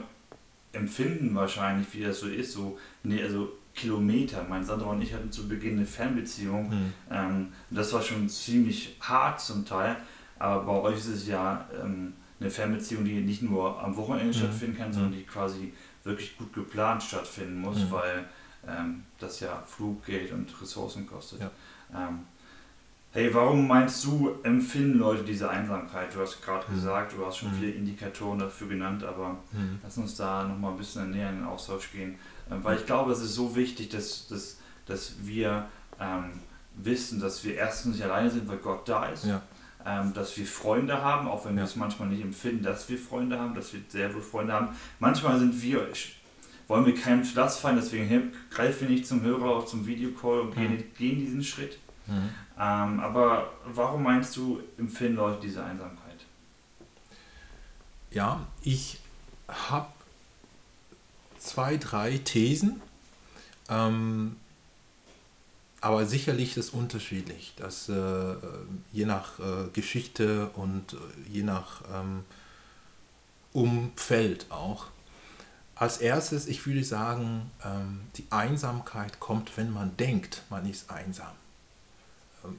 empfinden 0.73 1.35
wahrscheinlich, 1.35 1.87
wie 1.93 2.03
das 2.03 2.19
so 2.19 2.27
ist. 2.27 2.53
So, 2.53 2.79
nee, 3.05 3.23
also 3.23 3.53
Kilometer. 3.75 4.45
Mein 4.49 4.65
Sandra 4.65 4.91
und 4.91 5.03
ich 5.03 5.15
hatten 5.15 5.33
zu 5.33 5.49
Beginn 5.49 5.77
eine 5.77 5.87
Fernbeziehung. 5.87 6.69
Mhm. 6.69 6.93
Ähm, 7.11 7.49
das 7.71 7.93
war 7.93 8.03
schon 8.03 8.29
ziemlich 8.29 8.97
hart 9.01 9.41
zum 9.41 9.65
Teil. 9.65 9.97
Aber 10.39 10.65
bei 10.65 10.73
euch 10.91 10.99
ist 10.99 11.07
es 11.07 11.27
ja 11.29 11.69
ähm, 11.81 12.15
eine 12.41 12.51
Fernbeziehung, 12.51 13.05
die 13.05 13.21
nicht 13.21 13.43
nur 13.43 13.83
am 13.83 13.97
Wochenende 13.97 14.37
mhm. 14.37 14.41
stattfinden 14.41 14.77
kann, 14.77 14.93
sondern 14.93 15.13
hm. 15.13 15.19
die 15.19 15.25
quasi 15.25 15.73
wirklich 16.05 16.37
gut 16.37 16.53
geplant 16.53 17.03
stattfinden 17.03 17.61
muss, 17.61 17.79
mhm. 17.79 17.91
weil 17.93 18.25
ähm, 18.67 19.05
das 19.19 19.41
ja 19.41 19.63
Fluggeld 19.65 20.33
und 20.33 20.61
Ressourcen 20.61 21.07
kostet. 21.07 21.41
Ja. 21.41 21.51
Ähm, 21.95 22.21
hey, 23.13 23.33
warum 23.33 23.69
meinst 23.69 24.05
du, 24.05 24.37
empfinden 24.43 24.99
Leute 24.99 25.23
diese 25.23 25.49
Einsamkeit? 25.49 26.15
Du 26.15 26.21
hast 26.21 26.43
gerade 26.43 26.69
mhm. 26.69 26.75
gesagt, 26.75 27.13
du 27.17 27.25
hast 27.25 27.39
schon 27.39 27.53
hm. 27.53 27.59
viele 27.59 27.73
Indikatoren 27.73 28.39
dafür 28.39 28.69
genannt, 28.69 29.05
aber 29.05 29.39
hm. 29.53 29.79
lass 29.83 29.97
uns 29.99 30.17
da 30.17 30.45
nochmal 30.45 30.73
ein 30.73 30.79
bisschen 30.79 31.11
näher 31.11 31.31
in 31.31 31.37
den 31.37 31.45
Austausch 31.45 31.93
gehen. 31.93 32.17
Ähm, 32.53 32.65
weil 32.65 32.79
ich 32.79 32.87
glaube, 32.87 33.13
es 33.13 33.21
ist 33.21 33.35
so 33.35 33.55
wichtig, 33.57 33.89
dass, 33.89 34.27
dass, 34.29 34.59
dass 34.87 35.15
wir 35.23 35.67
ähm, 36.01 36.41
wissen, 36.75 37.21
dass 37.21 37.45
wir 37.45 37.55
erstens 37.55 37.97
nicht 37.97 38.05
alleine 38.05 38.31
sind, 38.31 38.49
weil 38.49 38.59
Gott 38.59 38.89
da 38.89 39.07
ist. 39.07 39.25
Ja. 39.25 39.43
Ähm, 39.85 40.13
dass 40.15 40.37
wir 40.37 40.47
Freunde 40.47 41.03
haben, 41.03 41.27
auch 41.27 41.45
wenn 41.45 41.57
ja. 41.57 41.63
wir 41.63 41.65
es 41.65 41.75
manchmal 41.75 42.09
nicht 42.09 42.23
empfinden, 42.23 42.63
dass 42.63 42.89
wir 42.89 42.99
Freunde 42.99 43.39
haben, 43.39 43.55
dass 43.55 43.73
wir 43.73 43.81
sehr 43.89 44.15
wohl 44.15 44.23
Freunde 44.23 44.53
haben. 44.53 44.69
Manchmal 45.01 45.39
sind 45.41 45.61
wir, 45.61 45.89
wollen 46.69 46.87
wir 46.87 46.95
keinem 46.95 47.27
Last 47.35 47.61
fallen, 47.61 47.77
deswegen 47.77 48.33
greifen 48.51 48.83
wir 48.83 48.95
nicht 48.95 49.07
zum 49.07 49.23
Hörer, 49.23 49.45
auch 49.45 49.67
zum 49.67 49.85
Videocall 49.85 50.41
und 50.41 50.55
gehen, 50.55 50.73
mhm. 50.73 50.95
gehen 50.97 51.19
diesen 51.19 51.43
Schritt. 51.43 51.79
Mhm. 52.07 52.29
Ähm, 52.59 53.01
aber 53.01 53.53
warum 53.67 54.05
meinst 54.05 54.37
du, 54.37 54.61
empfinden 54.79 55.17
Leute 55.17 55.41
diese 55.43 55.65
Einsamkeit? 55.65 56.27
Ja, 58.13 58.47
ich 58.63 59.01
habe 59.49 59.89
zwei, 61.43 61.77
drei 61.77 62.19
Thesen. 62.19 62.81
Ähm, 63.69 64.37
aber 65.81 66.07
sicherlich 66.07 66.57
ist 66.57 66.69
es 66.69 66.71
unterschiedlich, 66.71 67.55
dass 67.57 67.89
äh, 67.89 68.35
je 68.93 69.05
nach 69.05 69.39
äh, 69.41 69.69
Geschichte 69.73 70.49
und 70.51 70.93
äh, 70.93 70.97
je 71.29 71.43
nach 71.43 71.83
ähm, 71.93 72.25
Umfeld 73.53 74.47
auch. 74.51 74.87
Als 75.75 75.99
erstes, 75.99 76.47
ich 76.47 76.65
würde 76.67 76.85
sagen, 76.85 77.51
ähm, 77.65 78.03
die 78.17 78.27
Einsamkeit 78.31 79.19
kommt, 79.19 79.57
wenn 79.57 79.73
man 79.73 79.97
denkt, 79.97 80.43
man 80.51 80.71
ist 80.71 80.91
einsam. 80.91 81.33
Ähm, 82.45 82.57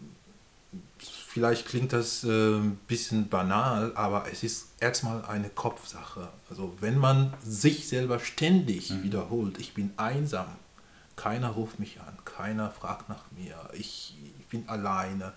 vielleicht 0.98 1.68
klingt 1.68 1.94
das 1.94 2.24
äh, 2.24 2.28
ein 2.28 2.78
bisschen 2.88 3.28
banal, 3.28 3.92
aber 3.96 4.26
es 4.32 4.44
ist 4.44 4.68
erstmal 4.80 5.26
eine 5.26 5.50
Kopfsache. 5.50 6.30
Also 6.50 6.74
wenn 6.80 6.98
man 6.98 7.34
sich 7.44 7.88
selber 7.88 8.20
ständig 8.20 8.92
mhm. 8.92 9.04
wiederholt, 9.04 9.60
ich 9.60 9.74
bin 9.74 9.92
einsam, 9.98 10.48
keiner 11.16 11.50
ruft 11.50 11.80
mich 11.80 12.00
an, 12.02 12.18
keiner 12.26 12.70
fragt 12.72 13.10
nach 13.10 13.24
mir, 13.36 13.56
ich, 13.74 14.16
ich 14.40 14.48
bin 14.48 14.68
alleine. 14.70 15.34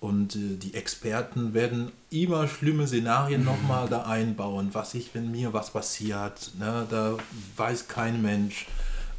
Und 0.00 0.34
äh, 0.34 0.56
die 0.56 0.74
Experten 0.74 1.54
werden 1.54 1.92
immer 2.10 2.48
schlimme 2.48 2.86
Szenarien 2.86 3.44
nochmal 3.44 3.88
da 3.90 4.02
einbauen. 4.02 4.70
Was 4.72 4.94
ich, 4.94 5.14
wenn 5.14 5.30
mir 5.30 5.52
was 5.52 5.72
passiert, 5.72 6.52
ne, 6.58 6.86
da 6.90 7.16
weiß 7.56 7.88
kein 7.88 8.20
Mensch 8.20 8.66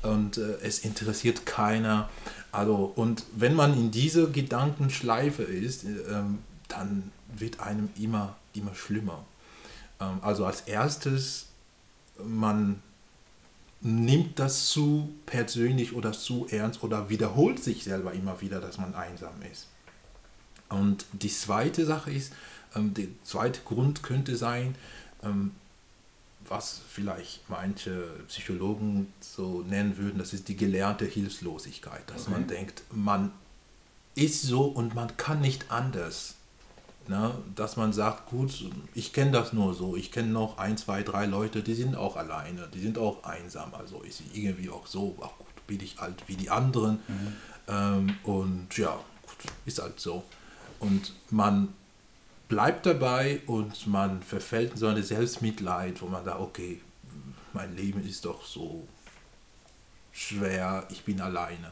und 0.04 0.38
äh, 0.38 0.58
es 0.62 0.80
interessiert 0.80 1.46
keiner. 1.46 2.10
Also, 2.52 2.92
und 2.96 3.24
wenn 3.36 3.56
man 3.56 3.74
in 3.74 3.92
dieser 3.92 4.28
Gedankenschleife 4.28 5.44
ist, 5.44 5.86
äh, 5.86 5.90
dann 6.68 7.12
wird 7.36 7.60
einem 7.60 7.90
immer, 8.00 8.36
immer 8.54 8.76
schlimmer. 8.76 9.26
Ähm, 10.00 10.20
also 10.22 10.46
als 10.46 10.62
erstes, 10.62 11.48
man 12.24 12.82
nimmt 13.82 14.40
das 14.40 14.68
zu 14.68 15.10
persönlich 15.26 15.94
oder 15.94 16.14
zu 16.14 16.48
ernst 16.50 16.84
oder 16.84 17.10
wiederholt 17.10 17.62
sich 17.62 17.84
selber 17.84 18.14
immer 18.14 18.40
wieder, 18.42 18.62
dass 18.62 18.78
man 18.78 18.96
einsam 18.96 19.34
ist. 19.52 19.68
Und 20.70 21.06
die 21.12 21.30
zweite 21.30 21.86
Sache 21.86 22.12
ist, 22.12 22.34
ähm, 22.76 22.94
der 22.94 23.08
zweite 23.24 23.62
Grund 23.62 24.04
könnte 24.04 24.36
sein, 24.36 24.76
ähm, 25.22 25.52
was 26.50 26.82
vielleicht 26.90 27.50
manche 27.50 28.10
Psychologen 28.28 29.14
so 29.20 29.62
nennen 29.62 29.98
würden, 29.98 30.20
das 30.20 30.34
ist 30.34 30.48
die 30.48 30.56
gelernte 30.56 31.06
Hilflosigkeit, 31.06 32.04
dass 32.08 32.24
okay. 32.24 32.32
man 32.32 32.48
denkt, 32.48 32.84
man 32.92 33.32
ist 34.16 34.44
so 34.44 34.66
und 34.66 34.96
man 34.96 35.16
kann 35.18 35.42
nicht 35.42 35.72
anders. 35.72 36.36
Ne? 37.08 37.34
Dass 37.56 37.76
man 37.76 37.92
sagt, 37.92 38.30
gut, 38.30 38.66
ich 38.94 39.12
kenne 39.12 39.32
das 39.32 39.52
nur 39.52 39.74
so, 39.74 39.96
ich 39.96 40.12
kenne 40.12 40.30
noch 40.30 40.58
ein, 40.58 40.78
zwei, 40.78 41.04
drei 41.04 41.26
Leute, 41.26 41.62
die 41.62 41.74
sind 41.74 41.96
auch 41.96 42.16
alleine, 42.16 42.70
die 42.74 42.80
sind 42.80 42.98
auch 42.98 43.24
einsam, 43.24 43.74
also 43.74 44.02
ist 44.02 44.22
irgendwie 44.34 44.70
auch 44.70 44.88
so, 44.88 45.18
ach 45.22 45.38
gut, 45.38 45.68
bin 45.68 45.82
ich 45.82 46.00
alt 46.00 46.24
wie 46.28 46.36
die 46.36 46.50
anderen. 46.50 47.00
Mhm. 47.08 47.34
Ähm, 47.68 48.16
und 48.24 48.78
ja, 48.78 48.94
gut, 49.24 49.52
ist 49.66 49.82
halt 49.82 50.00
so. 50.00 50.24
Und 50.80 51.14
man 51.30 51.74
bleibt 52.54 52.86
dabei 52.86 53.42
und 53.48 53.88
man 53.88 54.22
verfällt 54.22 54.74
in 54.74 54.78
so 54.78 54.86
eine 54.86 55.02
Selbstmitleid, 55.02 56.04
wo 56.04 56.06
man 56.06 56.24
sagt, 56.24 56.40
okay, 56.40 56.82
mein 57.52 57.76
Leben 57.76 58.08
ist 58.08 58.26
doch 58.26 58.46
so 58.46 58.88
schwer, 60.12 60.86
ich 60.92 61.04
bin 61.04 61.20
alleine. 61.20 61.72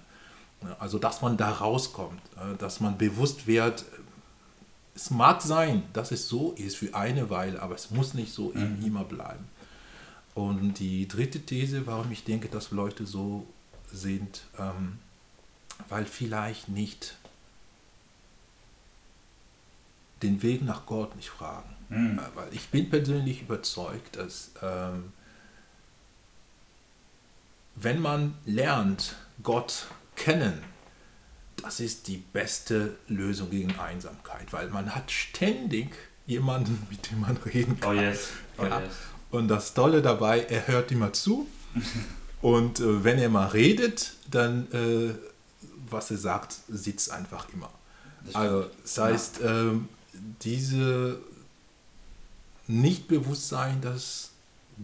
Also, 0.80 0.98
dass 0.98 1.22
man 1.22 1.38
da 1.38 1.52
rauskommt, 1.52 2.20
dass 2.58 2.80
man 2.80 2.98
bewusst 2.98 3.46
wird, 3.46 3.86
es 4.96 5.12
mag 5.12 5.44
sein, 5.44 5.84
dass 5.94 6.12
es 6.12 6.28
so 6.28 6.54
ist 6.54 6.78
für 6.78 6.96
eine 6.96 7.30
Weile, 7.30 7.62
aber 7.62 7.76
es 7.76 7.92
muss 7.92 8.16
nicht 8.16 8.34
so 8.34 8.52
mhm. 8.52 8.84
immer 8.84 9.04
bleiben. 9.04 9.46
Und 10.34 10.80
die 10.80 11.08
dritte 11.08 11.42
These, 11.42 11.86
warum 11.86 12.12
ich 12.12 12.24
denke, 12.24 12.48
dass 12.48 12.72
Leute 12.72 13.06
so 13.06 13.46
sind, 13.94 14.46
ähm, 14.58 14.98
weil 15.90 16.06
vielleicht 16.06 16.70
nicht 16.70 17.18
den 20.24 20.42
Weg 20.42 20.62
nach 20.64 20.86
Gott 20.86 21.16
nicht 21.16 21.30
fragen. 21.30 21.76
Mhm. 21.90 22.20
Weil 22.36 22.48
ich 22.54 22.70
bin 22.70 22.90
persönlich 22.90 23.42
überzeugt, 23.42 24.16
dass 24.16 24.52
ähm, 24.62 25.12
wenn 27.76 28.02
man 28.02 28.36
lernt, 28.46 29.16
Gott 29.44 29.88
kennen, 30.16 30.62
das 31.58 31.80
ist 31.80 32.08
die 32.08 32.18
beste 32.18 32.96
Lösung 33.08 33.50
gegen 33.50 33.78
Einsamkeit, 33.80 34.52
weil 34.52 34.70
man 34.70 34.96
hat 34.96 35.12
ständig 35.12 35.96
jemanden, 36.26 36.88
mit 36.90 37.12
dem 37.12 37.22
man 37.22 37.38
reden 37.38 37.80
kann. 37.80 37.98
Oh 37.98 38.02
yes. 38.02 38.30
Oh 38.58 38.64
ja. 38.64 38.80
yes. 38.80 38.94
Und 39.32 39.48
das 39.48 39.74
Tolle 39.74 40.02
dabei, 40.02 40.42
er 40.42 40.68
hört 40.68 40.92
immer 40.92 41.14
zu 41.14 41.48
und 42.42 42.80
äh, 42.80 43.04
wenn 43.04 43.18
er 43.20 43.30
mal 43.30 43.48
redet, 43.48 44.14
dann, 44.30 44.72
äh, 44.72 45.14
was 45.90 46.12
er 46.12 46.18
sagt, 46.18 46.56
sitzt 46.68 47.12
einfach 47.12 47.48
immer. 47.54 47.70
Das 48.26 48.36
also 48.36 48.70
das 48.84 48.98
heißt, 48.98 49.40
ja. 49.42 49.50
ähm, 49.50 49.90
diese 50.42 51.20
Nichtbewusstsein, 52.68 53.82
dass 53.82 54.32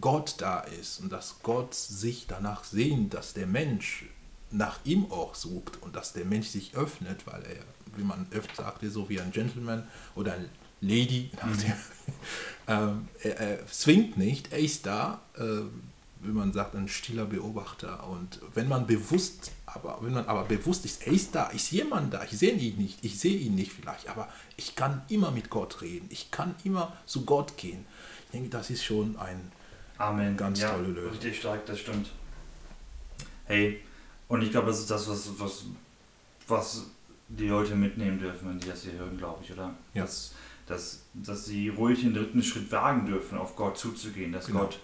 Gott 0.00 0.36
da 0.38 0.60
ist 0.60 1.00
und 1.00 1.10
dass 1.12 1.36
Gott 1.42 1.74
sich 1.74 2.26
danach 2.26 2.64
sehnt, 2.64 3.14
dass 3.14 3.34
der 3.34 3.46
Mensch 3.46 4.04
nach 4.50 4.78
ihm 4.84 5.10
auch 5.10 5.34
sucht 5.34 5.82
und 5.82 5.96
dass 5.96 6.12
der 6.12 6.24
Mensch 6.24 6.48
sich 6.48 6.74
öffnet, 6.74 7.26
weil 7.26 7.42
er, 7.42 7.64
wie 7.96 8.04
man 8.04 8.26
öfter 8.30 8.62
sagte, 8.62 8.90
so 8.90 9.08
wie 9.08 9.20
ein 9.20 9.30
Gentleman 9.30 9.86
oder 10.14 10.34
ein 10.34 10.48
Lady, 10.80 11.30
mhm. 11.44 11.72
ähm, 12.68 13.08
er, 13.22 13.38
er, 13.38 13.66
zwingt 13.66 14.16
nicht, 14.16 14.52
er 14.52 14.58
ist 14.58 14.86
da, 14.86 15.20
äh, 15.36 15.62
wie 16.20 16.32
man 16.32 16.52
sagt, 16.52 16.74
ein 16.74 16.88
stiller 16.88 17.24
Beobachter. 17.24 18.06
Und 18.08 18.40
wenn 18.54 18.68
man 18.68 18.86
bewusst, 18.86 19.52
aber 19.66 19.98
wenn 20.00 20.14
man 20.14 20.26
aber 20.26 20.44
bewusst 20.44 20.84
ist, 20.84 21.06
er 21.06 21.12
ist 21.12 21.34
da, 21.34 21.46
ist 21.48 21.70
jemand 21.70 22.12
da, 22.14 22.24
ich 22.24 22.38
sehe 22.38 22.52
ihn 22.52 22.76
nicht, 22.76 23.04
ich 23.04 23.18
sehe 23.18 23.36
ihn 23.36 23.54
nicht 23.54 23.72
vielleicht, 23.72 24.08
aber 24.08 24.28
ich 24.56 24.74
kann 24.74 25.02
immer 25.08 25.30
mit 25.30 25.50
Gott 25.50 25.80
reden, 25.80 26.06
ich 26.10 26.30
kann 26.30 26.54
immer 26.64 26.96
zu 27.06 27.24
Gott 27.24 27.56
gehen. 27.56 27.84
Ich 28.26 28.32
denke, 28.32 28.48
das 28.48 28.70
ist 28.70 28.84
schon 28.84 29.16
ein 29.18 29.52
Amen. 29.98 30.36
ganz 30.36 30.60
ja, 30.60 30.70
tolle 30.70 30.88
Lösung. 30.88 31.12
Richtig 31.12 31.38
stark, 31.38 31.64
das 31.66 31.78
stimmt. 31.80 32.10
Hey, 33.44 33.80
und 34.28 34.42
ich 34.42 34.50
glaube, 34.50 34.66
das 34.66 34.80
ist 34.80 34.90
das, 34.90 35.08
was, 35.08 35.30
was, 35.38 35.64
was 36.46 36.86
die 37.28 37.48
Leute 37.48 37.74
mitnehmen 37.74 38.18
dürfen, 38.18 38.48
wenn 38.48 38.60
sie 38.60 38.68
das 38.68 38.82
hier 38.82 38.92
hören, 38.92 39.16
glaube 39.16 39.42
ich, 39.42 39.52
oder? 39.52 39.74
Ja. 39.94 40.02
Dass, 40.02 40.34
dass, 40.66 41.02
dass 41.14 41.46
sie 41.46 41.68
ruhig 41.68 42.00
den 42.00 42.12
dritten 42.12 42.42
Schritt 42.42 42.70
wagen 42.70 43.06
dürfen, 43.06 43.38
auf 43.38 43.56
Gott 43.56 43.78
zuzugehen, 43.78 44.32
dass 44.32 44.46
genau. 44.46 44.60
Gott 44.60 44.78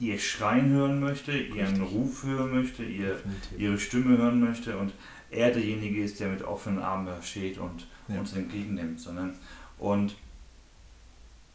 ihr 0.00 0.18
Schreien 0.18 0.70
hören 0.70 1.00
möchte, 1.00 1.32
ihren 1.32 1.80
Richtig. 1.80 1.92
Ruf 1.92 2.24
hören 2.24 2.54
möchte, 2.54 2.82
ihr, 2.82 3.20
ihre 3.56 3.78
Stimme 3.78 4.18
hören 4.18 4.40
möchte 4.40 4.76
und 4.76 4.92
er 5.30 5.50
derjenige 5.50 6.02
ist, 6.02 6.20
der 6.20 6.28
mit 6.28 6.42
offenen 6.42 6.80
Armen 6.80 7.22
steht 7.22 7.58
und 7.58 7.86
ja. 8.08 8.18
uns 8.18 8.32
entgegennimmt. 8.32 9.00
Sondern, 9.00 9.34
und 9.78 10.16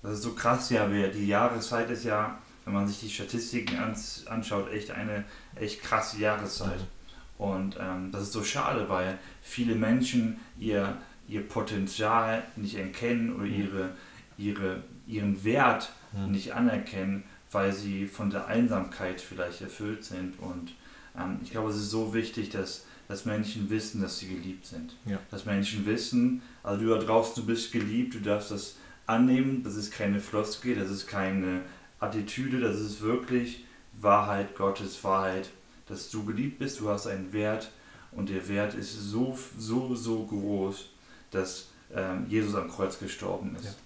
das 0.02 0.14
ist 0.14 0.24
so 0.24 0.34
krass, 0.34 0.70
ja, 0.70 0.88
die 0.88 1.28
Jahreszeit 1.28 1.90
ist 1.90 2.06
ja, 2.06 2.38
wenn 2.66 2.74
man 2.74 2.88
sich 2.88 3.00
die 3.00 3.10
Statistiken 3.10 3.78
ans, 3.78 4.26
anschaut, 4.28 4.72
echt 4.72 4.92
eine 4.92 5.26
echt 5.56 5.82
krasse 5.82 6.20
Jahreszeit. 6.20 6.80
Mhm. 6.80 7.44
Und 7.46 7.78
ähm, 7.80 8.12
das 8.12 8.24
ist 8.24 8.32
so 8.34 8.44
schade, 8.44 8.88
weil 8.88 9.18
viele 9.42 9.76
Menschen 9.76 10.40
ihr, 10.58 10.98
ihr 11.28 11.46
Potenzial 11.48 12.44
nicht 12.56 12.76
erkennen 12.76 13.36
oder 13.36 13.46
mhm. 13.46 13.54
ihre, 13.54 13.90
ihre, 14.38 14.84
ihren 15.08 15.44
Wert 15.44 15.92
mhm. 16.14 16.32
nicht 16.32 16.54
anerkennen 16.54 17.24
weil 17.54 17.74
sie 17.74 18.08
von 18.08 18.30
der 18.30 18.48
Einsamkeit 18.48 19.22
vielleicht 19.22 19.62
erfüllt 19.62 20.04
sind. 20.04 20.40
Und 20.40 20.74
ähm, 21.18 21.40
ich 21.44 21.52
glaube, 21.52 21.70
es 21.70 21.78
ist 21.78 21.90
so 21.90 22.14
wichtig, 22.14 22.50
dass, 22.50 22.86
dass 23.08 23.26
Menschen 23.26 23.70
wissen, 23.70 24.02
dass 24.02 24.20
sie 24.20 24.28
geliebt 24.28 24.66
sind. 24.66 24.96
Ja. 25.06 25.20
Dass 25.32 25.46
Menschen 25.46 25.86
wissen, 25.86 26.42
also 26.64 26.84
du 26.84 26.90
da 26.90 26.98
draußen, 26.98 27.36
du 27.36 27.46
bist 27.46 27.72
geliebt, 27.72 28.16
du 28.16 28.20
darfst 28.20 28.52
das 28.52 28.76
annehmen, 29.06 29.64
das 29.64 29.76
ist 29.76 29.92
keine 29.92 30.20
Floskel, 30.20 30.76
das 30.76 30.90
ist 30.90 31.08
keine 31.08 31.62
Attitüde, 32.00 32.60
das 32.60 32.80
ist 32.80 33.02
wirklich 33.02 33.66
Wahrheit, 33.94 34.56
Gottes 34.56 35.04
Wahrheit, 35.04 35.50
dass 35.88 36.10
du 36.10 36.26
geliebt 36.26 36.60
bist, 36.60 36.80
du 36.80 36.90
hast 36.90 37.08
einen 37.08 37.34
Wert 37.34 37.72
und 38.12 38.30
der 38.30 38.48
Wert 38.48 38.74
ist 38.74 38.94
so, 38.94 39.38
so, 39.58 39.96
so 39.96 40.26
groß, 40.26 40.90
dass 41.32 41.70
ähm, 41.94 42.26
Jesus 42.28 42.56
am 42.56 42.70
Kreuz 42.70 43.00
gestorben 43.00 43.56
ist. 43.56 43.78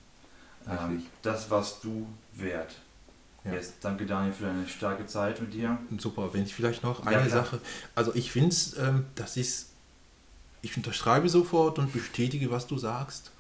Ja. 0.66 0.86
Ähm, 0.86 1.06
das, 1.22 1.50
was 1.50 1.80
du 1.82 2.08
wert. 2.34 2.76
Ja. 3.48 3.54
Yes, 3.54 3.74
danke 3.82 4.06
Daniel 4.06 4.34
für 4.34 4.46
deine 4.46 4.68
starke 4.68 5.06
Zeit 5.06 5.42
mit 5.42 5.54
dir. 5.54 5.78
Super, 5.98 6.34
wenn 6.34 6.44
ich 6.44 6.54
vielleicht 6.54 6.84
noch 6.84 7.06
eine 7.06 7.22
ja, 7.22 7.30
Sache, 7.30 7.60
also 7.96 8.14
ich 8.14 8.32
finde, 8.32 8.56
ähm, 8.80 9.06
das 9.16 9.38
ist, 9.38 9.70
ich 10.62 10.76
unterschreibe 10.76 11.30
sofort 11.30 11.80
und 11.80 11.94
bestätige, 11.94 12.52
was 12.52 12.68
du 12.68 12.78
sagst. 12.78 13.32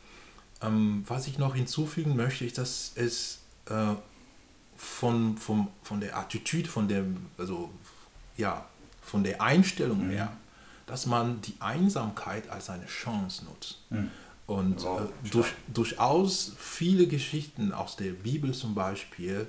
Ähm, 0.62 1.04
was 1.08 1.28
ich 1.28 1.38
noch 1.38 1.56
hinzufügen 1.56 2.16
möchte, 2.16 2.46
ist, 2.46 2.58
dass 2.58 2.94
es 2.96 3.40
äh, 3.66 3.94
von, 4.78 5.38
von, 5.38 5.68
von 5.84 6.00
der 6.00 6.18
Attitüde, 6.18 6.70
von 6.70 6.88
der, 6.88 7.04
also 7.38 7.72
ja, 8.38 8.66
von 9.02 9.24
der 9.24 9.42
Einstellung 9.42 10.08
mhm. 10.08 10.12
her, 10.12 10.34
dass 10.86 11.06
man 11.06 11.42
die 11.42 11.56
Einsamkeit 11.60 12.50
als 12.50 12.70
eine 12.70 12.86
Chance 12.86 13.46
nutzt. 13.46 13.82
Mhm. 13.90 14.12
Und 14.46 14.84
wow, 14.84 15.02
äh, 15.02 15.30
durch, 15.30 15.54
durchaus 15.74 16.54
viele 16.58 17.08
Geschichten 17.08 17.74
aus 17.74 17.98
der 17.98 18.12
Bibel 18.12 18.54
zum 18.54 18.74
Beispiel 18.74 19.48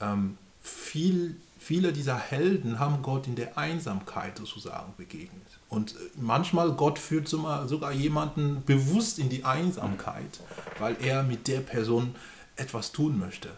ähm, 0.00 0.38
viel, 0.60 1.36
viele 1.58 1.92
dieser 1.92 2.18
Helden 2.18 2.78
haben 2.78 3.02
Gott 3.02 3.26
in 3.26 3.36
der 3.36 3.58
Einsamkeit 3.58 4.38
sozusagen 4.38 4.94
begegnet. 4.96 5.46
Und 5.68 5.92
äh, 5.92 5.98
manchmal 6.16 6.72
Gott 6.72 6.98
führt 6.98 7.28
sogar 7.28 7.92
jemanden 7.92 8.62
bewusst 8.64 9.18
in 9.18 9.28
die 9.28 9.44
Einsamkeit, 9.44 10.40
weil 10.78 10.96
er 11.02 11.22
mit 11.22 11.48
der 11.48 11.60
Person 11.60 12.14
etwas 12.56 12.92
tun 12.92 13.18
möchte. 13.18 13.50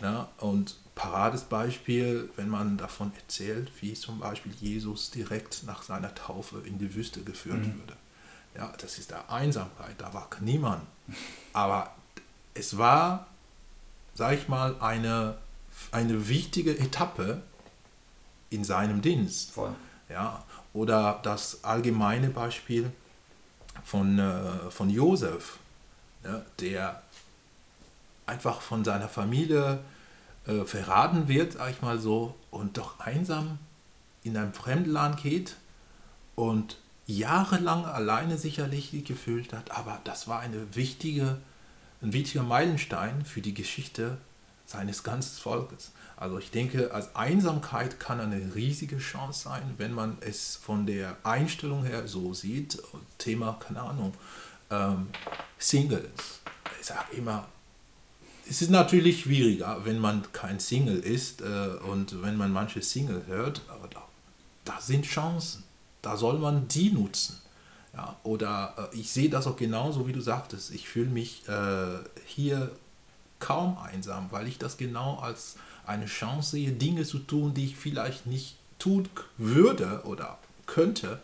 Ja, 0.00 0.28
und 0.38 0.76
Paradesbeispiel, 0.94 2.28
wenn 2.36 2.48
man 2.48 2.76
davon 2.76 3.12
erzählt, 3.14 3.70
wie 3.80 3.94
zum 3.94 4.18
Beispiel 4.18 4.52
Jesus 4.60 5.10
direkt 5.10 5.62
nach 5.64 5.82
seiner 5.82 6.14
Taufe 6.14 6.62
in 6.66 6.78
die 6.78 6.94
Wüste 6.94 7.22
geführt 7.22 7.60
mhm. 7.60 7.80
wurde. 7.80 7.96
Ja, 8.56 8.72
das 8.78 8.98
ist 8.98 9.10
der 9.10 9.30
Einsamkeit, 9.30 9.94
da 9.98 10.12
war 10.12 10.28
niemand. 10.40 10.82
Aber 11.52 11.94
es 12.54 12.76
war, 12.76 13.26
sag 14.14 14.34
ich 14.34 14.48
mal, 14.48 14.76
eine, 14.80 15.38
eine 15.90 16.28
wichtige 16.28 16.78
Etappe 16.78 17.42
in 18.50 18.64
seinem 18.64 19.02
Dienst. 19.02 19.52
Voll. 19.52 19.74
Ja, 20.08 20.44
oder 20.72 21.20
das 21.22 21.64
allgemeine 21.64 22.28
Beispiel 22.28 22.90
von, 23.84 24.18
äh, 24.18 24.70
von 24.70 24.90
Josef, 24.90 25.58
ja, 26.24 26.42
der 26.60 27.02
einfach 28.26 28.60
von 28.60 28.84
seiner 28.84 29.08
Familie 29.08 29.80
äh, 30.46 30.64
verraten 30.64 31.28
wird, 31.28 31.54
sag 31.54 31.70
ich 31.70 31.82
mal 31.82 31.98
so, 31.98 32.34
und 32.50 32.76
doch 32.78 33.00
einsam 33.00 33.58
in 34.22 34.36
ein 34.36 34.52
Fremdland 34.52 35.22
geht 35.22 35.56
und 36.34 36.78
jahrelang 37.06 37.84
alleine 37.84 38.38
sicherlich 38.38 39.04
gefühlt 39.04 39.52
hat, 39.52 39.72
aber 39.72 40.00
das 40.04 40.28
war 40.28 40.40
eine 40.40 40.74
wichtige, 40.74 41.38
ein 42.00 42.12
wichtiger 42.12 42.44
Meilenstein 42.44 43.24
für 43.24 43.40
die 43.40 43.54
Geschichte 43.54 44.18
seines 44.72 45.02
ganzen 45.02 45.38
Volkes. 45.38 45.92
Also 46.16 46.38
ich 46.38 46.50
denke, 46.50 46.92
als 46.94 47.14
Einsamkeit 47.14 48.00
kann 48.00 48.20
eine 48.20 48.54
riesige 48.54 48.98
Chance 48.98 49.44
sein, 49.44 49.74
wenn 49.76 49.92
man 49.92 50.16
es 50.20 50.56
von 50.56 50.86
der 50.86 51.16
Einstellung 51.24 51.84
her 51.84 52.06
so 52.08 52.32
sieht. 52.32 52.80
Thema, 53.18 53.58
keine 53.60 53.82
Ahnung, 53.82 54.14
ähm, 54.70 55.08
Singles. 55.58 56.40
Ich 56.80 56.86
sage 56.86 57.16
immer, 57.16 57.46
es 58.48 58.62
ist 58.62 58.70
natürlich 58.70 59.20
schwieriger, 59.22 59.84
wenn 59.84 59.98
man 59.98 60.24
kein 60.32 60.58
Single 60.58 60.98
ist 60.98 61.42
äh, 61.42 61.44
und 61.90 62.22
wenn 62.22 62.36
man 62.36 62.52
manche 62.52 62.82
Single 62.82 63.24
hört, 63.26 63.62
aber 63.68 63.88
da, 63.88 64.02
da 64.64 64.80
sind 64.80 65.04
Chancen. 65.04 65.64
Da 66.02 66.16
soll 66.16 66.38
man 66.38 66.66
die 66.66 66.90
nutzen. 66.90 67.40
Ja, 67.94 68.16
oder 68.22 68.90
äh, 68.92 68.96
ich 68.96 69.10
sehe 69.10 69.28
das 69.28 69.46
auch 69.46 69.56
genauso, 69.56 70.06
wie 70.06 70.12
du 70.12 70.20
sagtest. 70.20 70.72
Ich 70.72 70.88
fühle 70.88 71.10
mich 71.10 71.46
äh, 71.48 71.98
hier 72.26 72.70
kaum 73.42 73.76
einsam, 73.78 74.28
weil 74.30 74.46
ich 74.46 74.58
das 74.58 74.76
genau 74.76 75.18
als 75.18 75.56
eine 75.84 76.06
Chance 76.06 76.52
sehe, 76.52 76.70
Dinge 76.72 77.04
zu 77.04 77.18
tun, 77.18 77.54
die 77.54 77.66
ich 77.66 77.76
vielleicht 77.76 78.26
nicht 78.26 78.56
tun 78.78 79.08
würde 79.36 80.02
oder 80.04 80.38
könnte, 80.66 81.20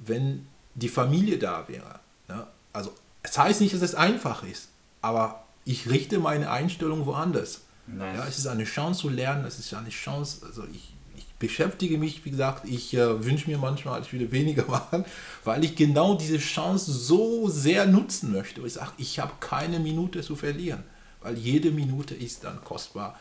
wenn 0.00 0.46
die 0.74 0.88
Familie 0.88 1.38
da 1.38 1.68
wäre. 1.68 2.00
Ja, 2.28 2.48
also 2.72 2.92
es 3.22 3.38
heißt 3.38 3.60
nicht, 3.60 3.72
dass 3.72 3.82
es 3.82 3.94
einfach 3.94 4.42
ist, 4.42 4.68
aber 5.00 5.44
ich 5.64 5.88
richte 5.88 6.18
meine 6.18 6.50
Einstellung 6.50 7.06
woanders. 7.06 7.62
Nice. 7.86 8.16
Ja, 8.16 8.26
es 8.26 8.38
ist 8.38 8.46
eine 8.46 8.64
Chance 8.64 9.02
zu 9.02 9.08
lernen, 9.08 9.44
es 9.44 9.58
ist 9.58 9.72
eine 9.72 9.90
Chance, 9.90 10.44
also 10.46 10.64
ich, 10.72 10.92
ich 11.16 11.26
beschäftige 11.38 11.98
mich, 11.98 12.24
wie 12.24 12.30
gesagt, 12.30 12.64
ich 12.68 12.94
äh, 12.94 13.24
wünsche 13.24 13.48
mir 13.48 13.58
manchmal, 13.58 14.00
ich 14.02 14.12
würde 14.12 14.32
weniger 14.32 14.64
machen, 14.68 15.04
weil 15.44 15.62
ich 15.64 15.76
genau 15.76 16.14
diese 16.14 16.38
Chance 16.38 16.90
so 16.92 17.48
sehr 17.48 17.86
nutzen 17.86 18.32
möchte. 18.32 18.60
Ich 18.62 18.74
sage, 18.74 18.92
ich 18.98 19.20
habe 19.20 19.32
keine 19.38 19.78
Minute 19.78 20.22
zu 20.22 20.34
verlieren, 20.34 20.82
weil 21.22 21.36
jede 21.36 21.70
Minute 21.70 22.14
ist 22.14 22.44
dann 22.44 22.62
kostbar, 22.64 23.18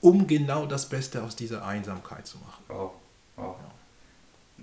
um 0.00 0.26
genau 0.26 0.66
das 0.66 0.88
Beste 0.88 1.22
aus 1.22 1.36
dieser 1.36 1.64
Einsamkeit 1.64 2.26
zu 2.26 2.38
machen. 2.38 2.64
Wow. 2.68 2.92
wow. 3.36 3.56
Ja. 3.58 3.70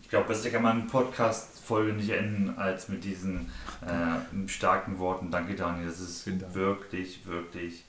Ich 0.01 0.09
glaube, 0.09 0.27
besser 0.27 0.49
kann 0.49 0.61
man 0.61 0.81
eine 0.81 0.89
Podcast-Folge 0.89 1.93
nicht 1.93 2.09
enden 2.09 2.57
als 2.57 2.87
mit 2.87 3.03
diesen 3.03 3.51
äh, 3.81 4.47
starken 4.47 4.99
Worten. 4.99 5.31
Danke, 5.31 5.55
Daniel. 5.55 5.87
Das 5.87 5.99
ist 5.99 6.25
wirklich, 6.53 7.25
wirklich 7.25 7.83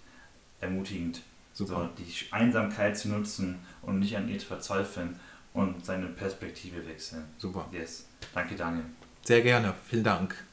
ermutigend. 0.60 1.22
Super. 1.52 1.90
So, 1.96 2.02
die 2.02 2.32
Einsamkeit 2.32 2.96
zu 2.96 3.08
nutzen 3.08 3.58
und 3.82 3.98
nicht 3.98 4.16
an 4.16 4.28
ihr 4.28 4.38
zu 4.38 4.46
verzweifeln 4.46 5.18
und 5.52 5.84
seine 5.84 6.06
Perspektive 6.06 6.86
wechseln. 6.86 7.24
Super. 7.38 7.66
Yes. 7.72 8.06
Danke, 8.34 8.54
Daniel. 8.54 8.84
Sehr 9.24 9.42
gerne. 9.42 9.74
Vielen 9.88 10.04
Dank. 10.04 10.47